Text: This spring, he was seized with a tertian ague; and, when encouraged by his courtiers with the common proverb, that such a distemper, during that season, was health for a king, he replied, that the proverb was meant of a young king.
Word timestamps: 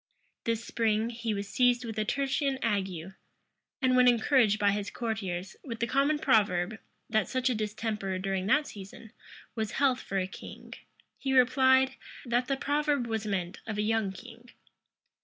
This 0.45 0.65
spring, 0.65 1.11
he 1.11 1.31
was 1.31 1.47
seized 1.47 1.85
with 1.85 1.95
a 1.99 2.03
tertian 2.03 2.57
ague; 2.63 3.13
and, 3.83 3.95
when 3.95 4.07
encouraged 4.07 4.57
by 4.57 4.71
his 4.71 4.89
courtiers 4.89 5.55
with 5.63 5.79
the 5.79 5.85
common 5.85 6.17
proverb, 6.17 6.79
that 7.07 7.27
such 7.27 7.51
a 7.51 7.53
distemper, 7.53 8.17
during 8.17 8.47
that 8.47 8.65
season, 8.65 9.11
was 9.53 9.73
health 9.73 10.01
for 10.01 10.17
a 10.17 10.25
king, 10.25 10.73
he 11.19 11.33
replied, 11.37 11.97
that 12.25 12.47
the 12.47 12.57
proverb 12.57 13.05
was 13.05 13.27
meant 13.27 13.59
of 13.67 13.77
a 13.77 13.83
young 13.83 14.11
king. 14.11 14.49